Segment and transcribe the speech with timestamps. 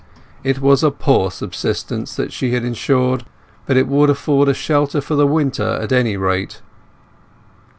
[0.43, 3.23] It was a poor subsistence that she had ensured,
[3.67, 6.59] but it would afford a shelter for the winter at any rate.